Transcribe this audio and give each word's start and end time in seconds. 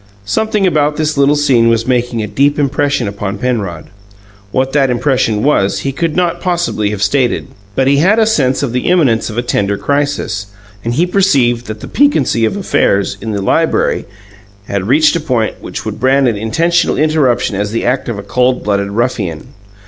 Something 0.25 0.65
about 0.65 0.97
this 0.97 1.15
little 1.15 1.35
scene 1.35 1.69
was 1.69 1.85
making 1.85 2.23
a 2.23 2.27
deep 2.27 2.57
impression 2.57 3.07
upon 3.07 3.37
Penrod. 3.37 3.91
What 4.51 4.73
that 4.73 4.89
impression 4.89 5.43
was, 5.43 5.81
he 5.81 5.91
could 5.91 6.15
not 6.15 6.41
possibly 6.41 6.89
have 6.89 7.03
stated; 7.03 7.49
but 7.75 7.85
he 7.85 7.97
had 7.97 8.17
a 8.17 8.25
sense 8.25 8.63
of 8.63 8.73
the 8.73 8.87
imminence 8.87 9.29
of 9.29 9.37
a 9.37 9.43
tender 9.43 9.77
crisis, 9.77 10.47
and 10.83 10.95
he 10.95 11.05
perceived 11.05 11.67
that 11.67 11.81
the 11.81 11.87
piquancy 11.87 12.45
of 12.45 12.57
affairs 12.57 13.15
in 13.21 13.29
the 13.31 13.43
library 13.43 14.05
had 14.65 14.87
reached 14.87 15.15
a 15.15 15.19
point 15.19 15.61
which 15.61 15.85
would 15.85 15.99
brand 15.99 16.27
an 16.27 16.35
intentional 16.35 16.97
interruption 16.97 17.55
as 17.55 17.69
the 17.69 17.85
act 17.85 18.09
of 18.09 18.17
a 18.17 18.23
cold 18.23 18.63
blooded 18.63 18.89
ruffian. 18.89 19.49